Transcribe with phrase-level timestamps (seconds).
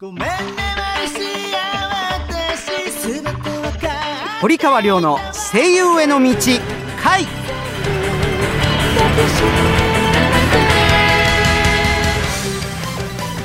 [0.00, 0.28] ごめんね
[4.40, 5.18] 堀川亮の
[5.52, 6.34] 声優への道
[7.00, 7.24] 回。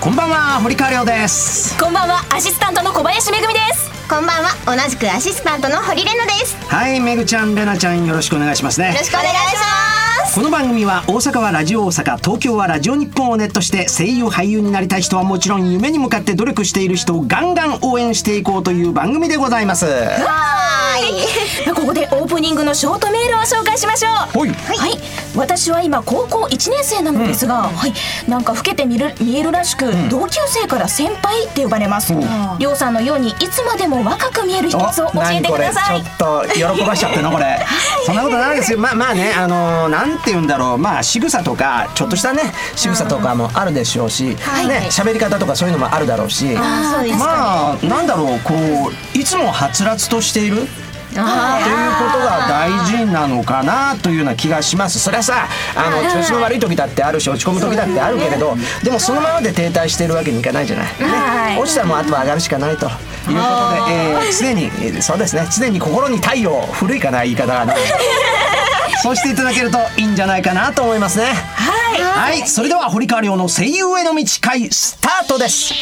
[0.02, 1.80] こんばんは堀川亮です。
[1.80, 4.10] こんばんはアシスタントの小林めぐみです。
[4.10, 6.56] こんばんは同じくアシスタントの堀レナです。
[6.56, 8.96] よはいめぐちゃんれなちゃんよろしくお願いしますね。
[8.98, 9.89] ろしくお願いします
[10.36, 19.86] この番組は大阪はラジオ大阪東京はラジオ日本をネットして声優俳優になりたい人はもちろん夢に向かって努力している人をガンガン応援していこうという番組でございます。
[19.86, 21.74] はーい。
[21.74, 24.12] ここでオープニングのショートメールを紹介しましょう。
[24.12, 24.50] はい。
[24.50, 25.00] はい、
[25.40, 27.94] 私は今高校1年生なのですが、はい、
[28.30, 32.14] なんか老けて見る見えるらしく、同級生から先輩って呼ばれます。
[32.60, 36.04] りょうさんのようにいつまでも若く見える秘訣を教えてください。
[36.04, 37.60] ちょっと喜ばしちゃってんのこれ。
[38.06, 38.80] そんなことないですよ。
[38.80, 40.78] まあまあねあのーなんて言うんだろう。
[40.78, 42.42] まあ仕草とかちょっとしたね
[42.76, 44.36] 仕草とかもあるでしょうし、ね
[44.90, 46.40] 喋り方とかそういうのもあるだろうし。
[46.40, 50.68] そうですまあなんだろうこういつもはつらつとしている
[51.10, 51.26] っていうこ
[52.14, 55.00] とが大事なのかなというような気がします。
[55.00, 61.56] それはさあの調子の悪い時だってあるし落ち込む時だってあるけれどでもそのままで停滞しているわけにいかないじゃない、はい。
[61.56, 65.48] ね、落ちたらもうあとは上がるしかないということで、えー常にえーそうですね。
[65.56, 67.76] 常に心に太陽古いかな言い方がね
[69.02, 71.26] そうしていただけるといいんじゃないかなと思いますね。
[71.56, 72.02] はい。
[72.02, 72.48] はい。
[72.48, 75.74] それでは堀川亮の声優への道会スタートです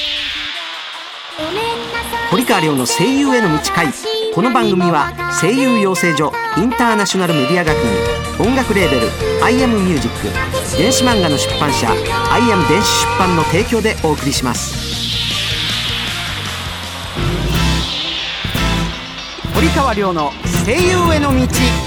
[2.30, 3.88] 堀川亮の声優への道会。
[4.36, 9.08] この番組は声優養成所インターナショナルメディア学院音楽レーベル
[9.42, 11.90] 「アイアムミュージック電子漫画の出版社
[12.30, 14.76] 「アイアム電子出版」の提供でお送りします。
[19.56, 20.34] 堀川亮の
[20.66, 21.87] 声優への道。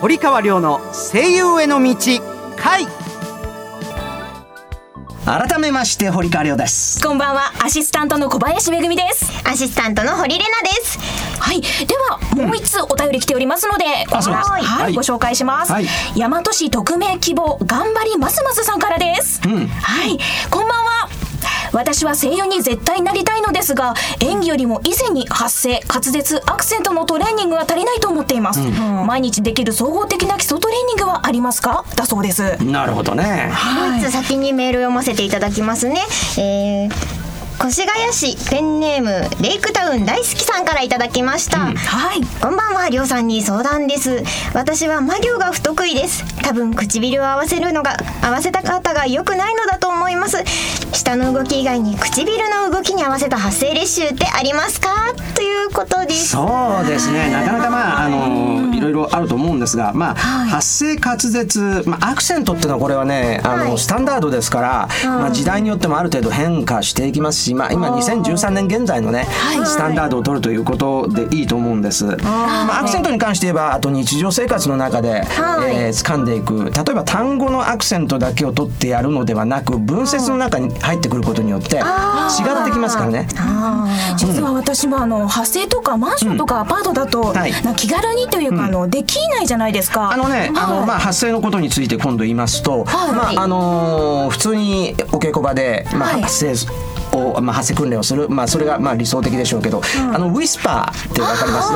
[0.00, 1.94] 堀川亮の声優への道
[2.56, 2.86] 回。
[5.24, 7.02] 改めまして堀川亮です。
[7.02, 7.52] こんばんは。
[7.64, 9.32] アシスタントの小林めぐみです。
[9.48, 10.98] アシスタントの堀レナです。
[11.40, 14.68] はい、ではもう一つお便り来ておりますので、こちらそうです。
[14.70, 14.94] はい、はい。
[14.94, 15.72] ご紹介します。
[15.72, 15.86] はい。
[16.14, 19.40] 大和市匿名希望頑張りますますさんからです。
[19.48, 19.66] ん。
[19.66, 20.18] はい、
[20.50, 20.95] こんばんは。
[21.72, 28.60] 私は声優に絶対なりたいのですが演技よりも以前に発声滑舌アクセントのトレーニングが足りないと思っています、
[29.06, 31.84] 毎日できる総合的な基礎トレーニングはありますか？
[31.96, 32.56] だそうです。
[32.64, 33.52] なるほどね。
[33.90, 36.00] もう一つ先にメールを読ませていただきますね。
[36.38, 37.15] えー
[37.64, 44.22] 越谷市ペンネームレイクタウン大好きさんからいただきました、はいこんばんは、りょうさんに相談です。
[44.54, 46.22] 私は魔行が不得意です。
[46.42, 50.44] 多分唇を合わせるのが、合わせた方が良くないのだと思います。
[50.92, 55.14] 下の動き以外に唇の動きに合わせた発声練習ってありますか？
[55.34, 56.28] ということです。
[56.28, 69.26] そうですねなかなかまああのいろいろあると思うんですがまあ、発声滑舌、まあ、アクセントっていうのはこれはねあの、はいスタンダードですから、まあ、時代によってもある程度変化していきますし、まあ、今2013年現在のね、
[69.64, 72.04] スタンダードを取るということでいいと思うんです。
[72.04, 75.74] まあ、アクセントに関して言えばあと日常生活の中で、はい。
[75.76, 76.64] えー掴んでいく。
[76.66, 83.26] 例えば単語のアクセントだけを取ってやるのではなく文節の中に入ってくることによって違ってきますからね。
[84.16, 87.52] 実は私もあの発声とかマンションとかアパートだと、はい。
[87.64, 90.12] な気軽にというか、あのできないじゃないですか。
[90.12, 96.22] あのね、あのまあ発声のことについて今度言いますと、まああのー普通にお稽古場でまあはい。
[96.22, 96.54] 発声
[97.16, 99.80] をまあ発声訓練をする、まあそれがまあ理想的でしょうけど、
[100.12, 101.72] あのウィスパーってわかります？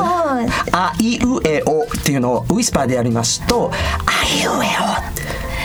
[0.71, 1.17] あい。
[1.17, 3.71] うえおっていうのをウィスパーでやりますと、
[4.05, 4.67] あいうえ
[5.07, 5.11] お。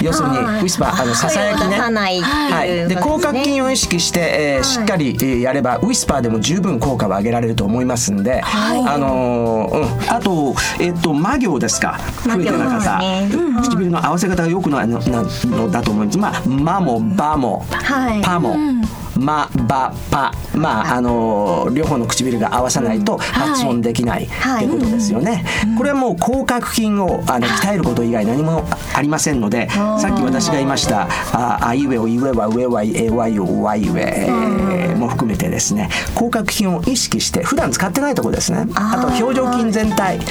[0.05, 1.67] 要するにウィスパーあのささやきね。
[1.69, 11.99] いっていうはい、で広角筋を意識して、えーしっかり、えーやればウィスパーでも十分効果を上げられると思いますんで、あのーうん、あとえっ、と魔行ですか？
[12.25, 16.19] 増えてなかった、魔行ですね唇の合わせ方が良くないのなのだと思います。
[16.19, 18.21] まあ「ま」も「ば」もはい。
[18.23, 18.55] パ」も
[19.19, 21.01] 「ま」「ば」「パ」まああ。
[21.01, 24.67] のー両方の唇が合わさないと発音できないはい。
[24.67, 25.45] ってことですよね、
[25.77, 28.65] これはもう口角筋をあの鍛えること以外何も
[28.95, 38.67] ありませんのでさっき私が言いました「ああいうえおいうえは上はえわよわいうえ」も含めてですね口角筋を意識して普段使ってないところですね。
[38.75, 40.23] あと表情筋全体、うん、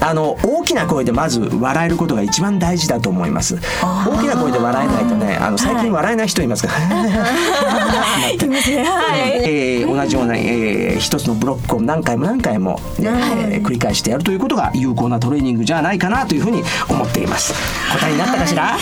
[0.00, 3.56] あの大きな声でまず笑えることが一番大事だと思います。
[3.82, 7.12] 大きな声で笑えないとねあの最近笑えない人いますから、い
[8.18, 8.84] ますね
[9.44, 17.54] えー同じような、えー一つのブロックを何回も何回も、えー繰り返してやるということが有効なトレーニングじゃないかなというふうに思っています。
[17.98, 18.76] 答えになったかしら、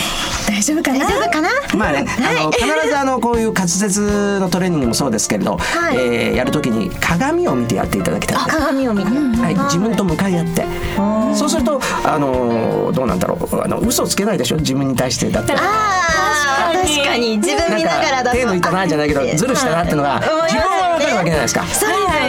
[0.51, 0.99] 大丈夫かな？
[0.99, 1.49] 大丈夫かな？
[1.77, 2.05] まあね、
[2.39, 5.97] あの必ずあのこういう滑舌のトレーニングもそうですけれど、はい。
[5.97, 8.37] えーやるときに鏡を見てやっていただきたい。
[8.37, 10.65] 鏡を見て、はい、自分と向かい合って。
[11.35, 13.61] そうするとあのどうなんだろう。
[13.61, 14.57] あの嘘をつけないでしょ？
[14.57, 15.53] 自分に対してだって。
[15.53, 17.37] ああ確かに。
[17.37, 21.63] 自分見ながらだ手抜いたなじゃないけどズルしたなっていうのがはい自分は分かるわけじゃないですか。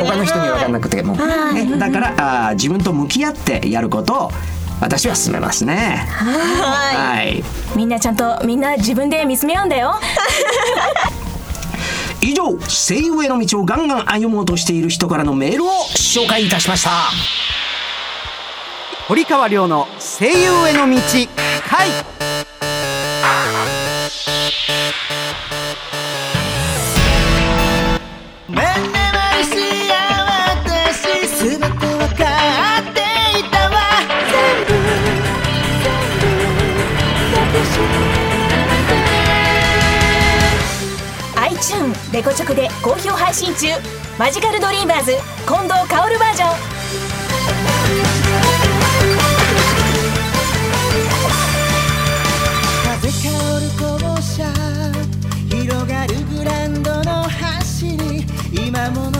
[0.04, 4.30] 他の人には分かんなくても、ね、だからあー自分と向き合ってやることを
[4.82, 6.04] 私は勧めますね。
[6.08, 7.44] はい。
[7.76, 9.94] みんなちゃんとみんな自分で見つめ合うんだよ。
[12.20, 16.90] 以上声優への道をガンガン歩もうとしている人からのメールを紹介いたしました。
[19.06, 20.96] 堀川亮の声優への道
[42.22, 43.66] レコチョクで好評配信中。
[44.16, 45.10] マジカルドリーマーズ
[45.44, 46.52] 近藤薫バージョン。
[52.84, 53.26] 風薫
[53.60, 54.46] る校舎
[55.48, 59.11] 広がるグランドの端に今も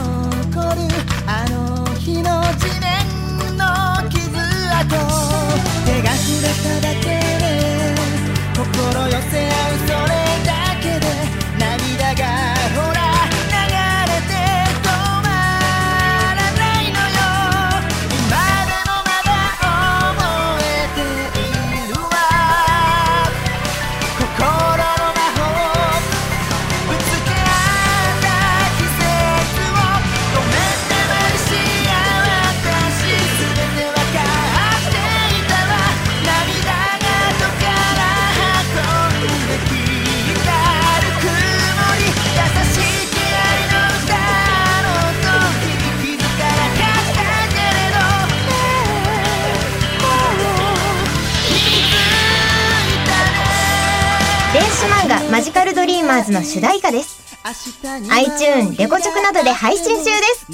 [54.53, 57.23] 電子漫画マジカルドリーマーズの主題歌です。
[57.43, 60.45] iTune レコチョクなどで配信中です。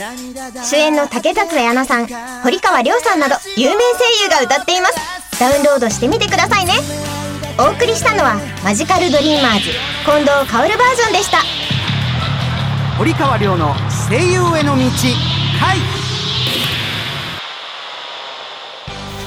[0.69, 2.07] 主演の竹達也奈さん
[2.41, 3.79] 堀川亮さんなど有名声
[4.23, 4.95] 優が歌っています。
[5.37, 6.75] ダウンロードしてみてくださいね。
[7.59, 9.71] お送りしたのはマジカルドリーマーズ
[10.05, 11.39] 近藤薫バージョンでした。
[12.97, 13.75] 堀川亮の
[14.09, 14.85] 声優への道
[15.59, 15.77] 回。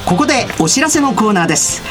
[0.06, 1.82] ここでお知らせのコーナーです。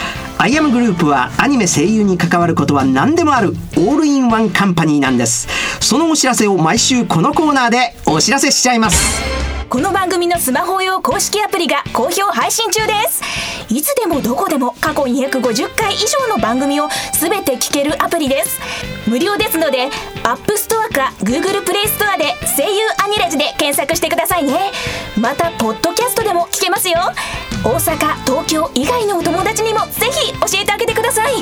[0.42, 5.48] アイアムグループはアニメ声優に関わることは何でもあるオールインワンカンパニーなんです。
[5.80, 9.22] そのお知らせを毎週このコーナーでお知らせしちゃいます。
[9.70, 13.22] この番組のスマホ用公式アプリが好評配信中です。
[13.70, 18.60] いつでもどこでも過去250回以上の番組を全て聞けるアプリです。
[19.08, 19.90] 無料ですので
[20.24, 24.72] App Store か Google Play Store で「声優アニラジ」で検索してくださいね。
[25.20, 26.98] またポッドキャストでも聞けますよ。
[27.64, 31.34] 大阪東京以外のお友達にもぜひ教えてあげてください。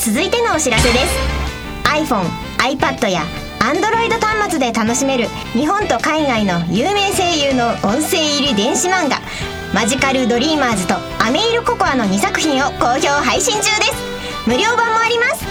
[0.00, 1.44] 続いてのお知らせです。
[1.84, 2.24] iPhone、
[2.58, 3.22] iPad や
[3.60, 9.20] Android 端末で楽しめる日本と海外の有名声優の音声入り電子漫画
[9.72, 14.48] マジカルドリーマーズとアメイルココアの2作品を好評配信中です。
[14.48, 15.44] 無料版もあります。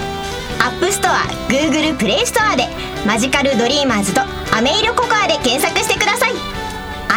[0.60, 1.12] App Store、
[1.48, 2.68] Google Play Store で
[3.06, 4.20] マジカルドリーマーズと
[4.54, 6.53] アメイルココアで検索してください。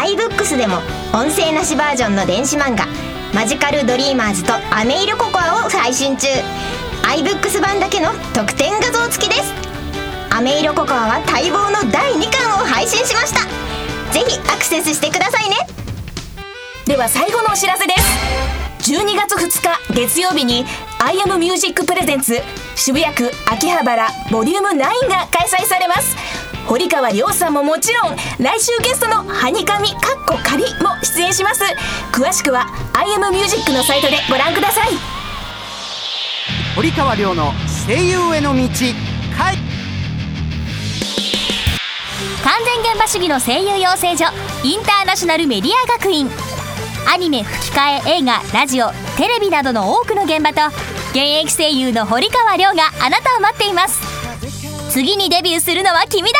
[0.05, 0.77] iBooks でも
[1.11, 2.85] 音声なしバージョンの電子漫画
[3.33, 6.27] マジカルドリーマーズとアメイルココアを配信中。
[7.15, 9.53] iBooks 版だけの特典画像付きです。
[10.29, 13.41] アメイロココアは待望の第2巻を配信しました。
[14.13, 15.55] ぜひアクセスしてくださいね。
[16.85, 17.93] では最後のお知らせで
[18.81, 18.91] す。
[18.93, 20.65] 12月2日月曜日に
[20.99, 22.41] I am Music Presents
[22.75, 26.15] 渋谷区秋葉原ボリューム9が開催されます。
[26.67, 31.63] 堀川亮さんももちろん来週ゲストのハニカミかっこ仮も出演します。
[32.12, 34.89] 詳しくは I am Music のサイトでご覧ください。
[36.75, 37.53] 堀川亮の
[37.88, 38.67] 声優への道
[39.36, 39.55] 回
[42.43, 44.25] 完全現場主義の声優養成所
[44.63, 46.29] インターナショナルメディア学院。
[47.09, 50.67] アニメ吹き替え映画ラジオテレビなどの多くの現場と
[51.12, 54.01] 現役声優の堀川亮があなたを待っています。
[54.91, 56.39] 次にデビューするのは君だ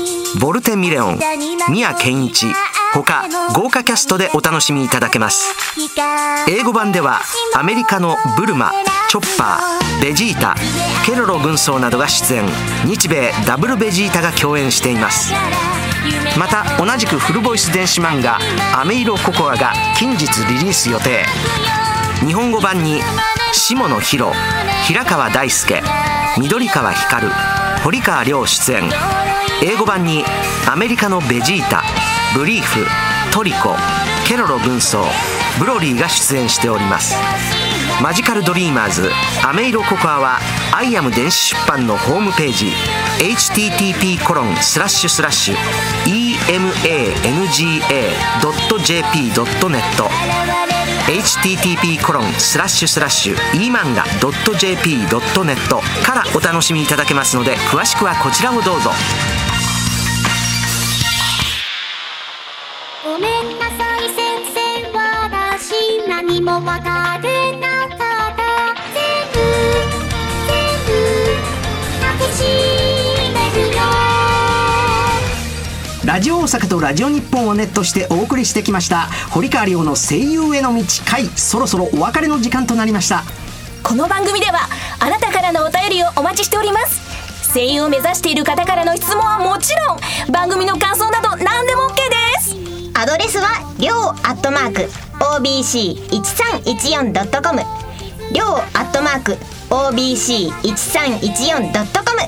[0.39, 1.19] ボルテ・ミレオン
[1.69, 2.47] 宮健一
[2.93, 3.23] 他
[3.53, 5.53] 豪華キャストでお楽しみいただけます。
[6.47, 7.21] 英語版では
[7.55, 8.71] アメリカのブルマ
[9.09, 10.55] チョッパーベジータ
[11.05, 12.45] ケロロ軍曹などが出演。
[12.85, 15.33] 日米ダブルベジータが共演しています。
[16.37, 18.39] また同じくフルボイス電子漫画
[18.73, 21.25] 「アメイロココア」が近日リリース予定。
[22.25, 23.01] 日本語版に
[23.53, 24.31] 下野紘
[24.85, 25.83] 平川大輔
[26.37, 27.27] 緑川光
[27.83, 29.20] 堀川亮出演。
[29.63, 30.23] 英語版に
[30.67, 31.83] アメリカのベジータ
[32.35, 32.85] ブリーフ
[33.31, 33.75] トリコ
[34.27, 35.03] ケロロ軍曹
[35.59, 37.15] ブロリーが出演しております。
[38.01, 39.11] マジカルドリーマーズ
[39.43, 40.39] アメイロココアは
[40.73, 42.71] アイアム電子出版のホームページ
[43.19, 45.55] http コロンスラッシュスラッシュ
[46.07, 47.21] emanga.jp.net
[51.07, 55.21] http コロンスラッシュスラッシュ emanga.jp.net
[56.03, 58.89] からお楽しみいただけますので詳しくはこちらをどうぞ。
[76.11, 79.07] ラジオ大阪とラジオ日本をネットしてお送りしてきました。
[79.29, 83.23] 堀川亮の声優への道回そろそろお別れの時間となりました。
[83.81, 84.67] この番組では
[84.99, 86.99] あなたからのお便りをお待ちしております。
[87.53, 89.99] 声優を目指している方からの質問はもちろん
[90.33, 92.01] 番組の感想など何でも OK で
[92.41, 92.57] す。
[92.93, 94.81] アドレスはりょうアットマーク
[95.23, 97.61] OBC1314.com
[98.33, 99.37] りょうアットマーク
[99.69, 102.19] OBC1314.com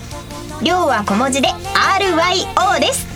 [0.61, 3.12] りょうは小文字で RYO です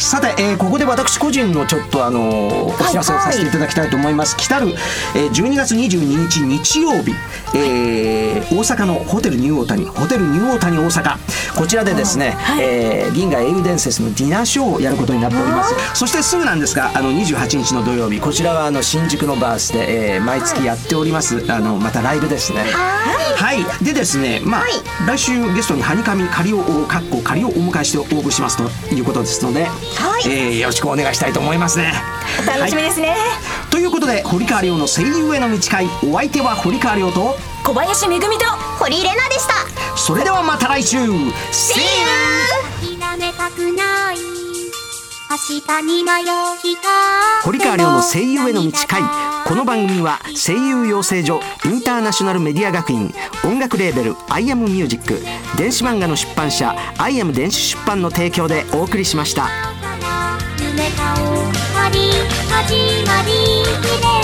[0.00, 4.68] さて、えーここで私個人のちょっとあのーお知らせをさせていただきたいと思います、来たる、
[5.14, 7.12] えー12月22日日曜日、
[7.54, 11.16] えー大阪のホテルニューオータニホテルニューオータニ大阪。
[11.56, 15.74] こちらでですね、えー銀河英雄伝説のディナーショーをやることになっております。
[15.94, 21.44] そしてすぐなんですがあの28日の土曜日こちらはあの新宿のバースで、えー毎月やっております。
[21.52, 22.60] あのまたライブですね。
[23.36, 23.84] はい。
[23.84, 24.72] でですねまあ、はい。
[25.06, 29.66] 来週ゲストにハニカミ仮をかっこ仮をお迎えしてお送りしますということですので、
[29.96, 30.22] はい。
[30.26, 31.92] えーよろしくお願いしたいと思いますね。
[32.46, 33.16] 楽しみですね、
[33.70, 38.46] ということで堀川亮の声優への道会お相手は堀川亮と小林めぐみと
[38.78, 39.54] 堀玲奈でした。
[39.96, 40.98] それではまた来週。
[40.98, 42.98] See you!
[42.98, 44.16] 諦めたくない
[45.30, 46.32] 明日に迷いが
[47.42, 49.02] 堀川亮の声優への道会。
[49.46, 53.12] この番組は声優養成所インターナショナルメディア学院
[53.44, 55.24] 音楽レーベル「アイアムミュージック
[55.56, 59.48] 電子漫画の出版社「アイアム電子出版」の提供でお送りしました。
[60.90, 61.22] 夢が終
[61.74, 62.10] わり
[62.50, 63.32] 始まり
[63.82, 64.10] 綺麗。
[64.10, 64.19] な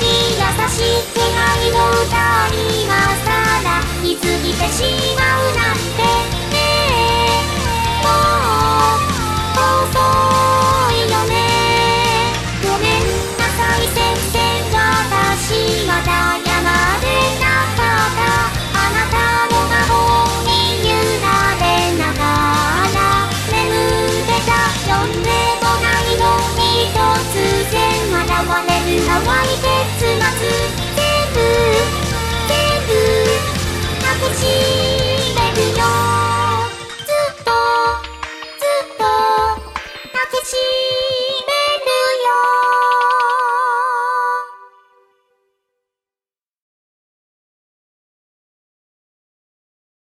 [0.00, 3.30] に優しい気配の歌に今さ
[3.62, 3.68] ら
[4.02, 4.82] 見過ぎてし
[5.16, 6.02] まうなんて
[6.50, 6.54] ね
[8.02, 8.06] も
[10.30, 10.33] う